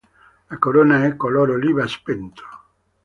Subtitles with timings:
[0.53, 2.43] La corona è color oliva spento.